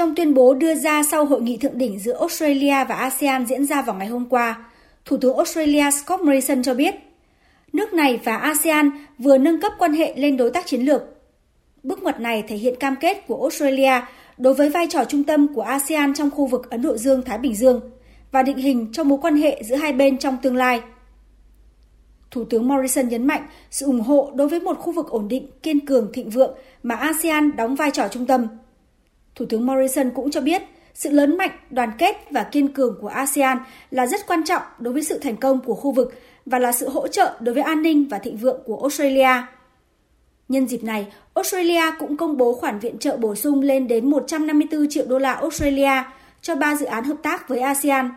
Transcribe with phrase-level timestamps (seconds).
[0.00, 3.66] Trong tuyên bố đưa ra sau hội nghị thượng đỉnh giữa Australia và ASEAN diễn
[3.66, 4.64] ra vào ngày hôm qua,
[5.04, 6.94] Thủ tướng Australia Scott Morrison cho biết,
[7.72, 11.02] nước này và ASEAN vừa nâng cấp quan hệ lên đối tác chiến lược.
[11.82, 14.00] Bước ngoặt này thể hiện cam kết của Australia
[14.38, 17.54] đối với vai trò trung tâm của ASEAN trong khu vực Ấn Độ Dương-Thái Bình
[17.54, 17.80] Dương
[18.32, 20.80] và định hình cho mối quan hệ giữa hai bên trong tương lai.
[22.30, 25.46] Thủ tướng Morrison nhấn mạnh sự ủng hộ đối với một khu vực ổn định,
[25.62, 28.46] kiên cường, thịnh vượng mà ASEAN đóng vai trò trung tâm.
[29.34, 30.62] Thủ tướng Morrison cũng cho biết
[30.94, 33.58] sự lớn mạnh, đoàn kết và kiên cường của ASEAN
[33.90, 36.14] là rất quan trọng đối với sự thành công của khu vực
[36.46, 39.42] và là sự hỗ trợ đối với an ninh và thịnh vượng của Australia.
[40.48, 44.86] Nhân dịp này, Australia cũng công bố khoản viện trợ bổ sung lên đến 154
[44.90, 46.04] triệu đô la Australia
[46.42, 48.10] cho ba dự án hợp tác với ASEAN.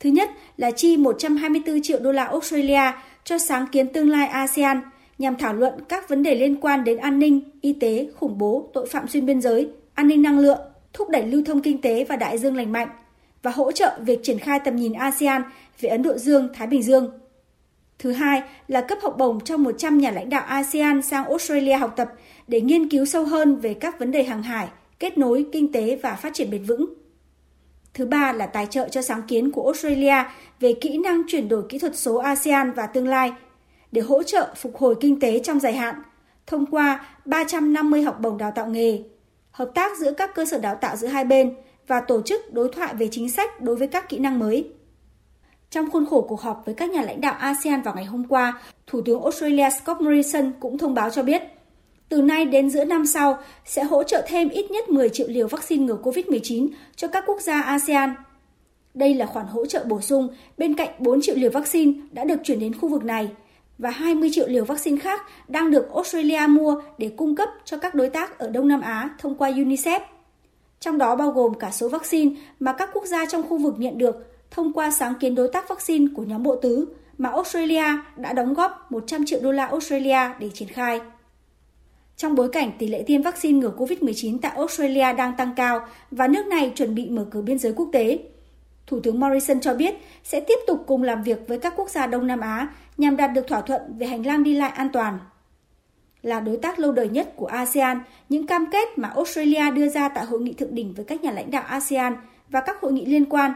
[0.00, 2.92] Thứ nhất là chi 124 triệu đô la Australia
[3.24, 4.80] cho sáng kiến tương lai ASEAN
[5.18, 8.70] nhằm thảo luận các vấn đề liên quan đến an ninh, y tế, khủng bố,
[8.74, 10.58] tội phạm xuyên biên giới, an ninh năng lượng,
[10.92, 12.88] thúc đẩy lưu thông kinh tế và đại dương lành mạnh
[13.42, 15.42] và hỗ trợ việc triển khai tầm nhìn ASEAN
[15.80, 17.10] về Ấn Độ Dương, Thái Bình Dương.
[17.98, 21.94] Thứ hai là cấp học bổng cho 100 nhà lãnh đạo ASEAN sang Australia học
[21.96, 22.12] tập
[22.48, 25.98] để nghiên cứu sâu hơn về các vấn đề hàng hải, kết nối, kinh tế
[26.02, 26.94] và phát triển bền vững.
[27.94, 30.24] Thứ ba là tài trợ cho sáng kiến của Australia
[30.60, 33.32] về kỹ năng chuyển đổi kỹ thuật số ASEAN và tương lai
[33.92, 35.94] để hỗ trợ phục hồi kinh tế trong dài hạn
[36.46, 39.02] thông qua 350 học bổng đào tạo nghề,
[39.54, 41.54] hợp tác giữa các cơ sở đào tạo giữa hai bên
[41.86, 44.68] và tổ chức đối thoại về chính sách đối với các kỹ năng mới.
[45.70, 48.60] Trong khuôn khổ cuộc họp với các nhà lãnh đạo ASEAN vào ngày hôm qua,
[48.86, 51.42] Thủ tướng Australia Scott Morrison cũng thông báo cho biết,
[52.08, 55.48] từ nay đến giữa năm sau sẽ hỗ trợ thêm ít nhất 10 triệu liều
[55.48, 58.14] vaccine ngừa COVID-19 cho các quốc gia ASEAN.
[58.94, 62.40] Đây là khoản hỗ trợ bổ sung bên cạnh 4 triệu liều vaccine đã được
[62.44, 63.28] chuyển đến khu vực này
[63.78, 67.94] và 20 triệu liều vaccine khác đang được Australia mua để cung cấp cho các
[67.94, 70.00] đối tác ở Đông Nam Á thông qua UNICEF.
[70.80, 73.98] Trong đó bao gồm cả số vaccine mà các quốc gia trong khu vực nhận
[73.98, 77.84] được thông qua sáng kiến đối tác vaccine của nhóm bộ tứ mà Australia
[78.16, 81.00] đã đóng góp 100 triệu đô la Australia để triển khai.
[82.16, 86.28] Trong bối cảnh tỷ lệ tiêm vaccine ngừa COVID-19 tại Australia đang tăng cao và
[86.28, 88.18] nước này chuẩn bị mở cửa biên giới quốc tế,
[88.86, 92.06] Thủ tướng Morrison cho biết sẽ tiếp tục cùng làm việc với các quốc gia
[92.06, 95.18] Đông Nam Á nhằm đạt được thỏa thuận về hành lang đi lại an toàn.
[96.22, 100.08] Là đối tác lâu đời nhất của ASEAN, những cam kết mà Australia đưa ra
[100.08, 102.16] tại hội nghị thượng đỉnh với các nhà lãnh đạo ASEAN
[102.48, 103.52] và các hội nghị liên quan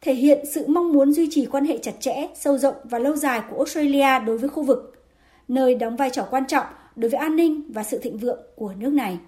[0.00, 3.16] thể hiện sự mong muốn duy trì quan hệ chặt chẽ, sâu rộng và lâu
[3.16, 5.04] dài của Australia đối với khu vực,
[5.48, 6.66] nơi đóng vai trò quan trọng
[6.96, 9.18] đối với an ninh và sự thịnh vượng của nước này.